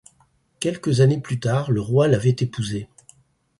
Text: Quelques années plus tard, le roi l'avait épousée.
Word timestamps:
Quelques 0.59 1.01
années 1.01 1.19
plus 1.21 1.39
tard, 1.39 1.69
le 1.69 1.79
roi 1.79 2.07
l'avait 2.07 2.35
épousée. 2.39 2.89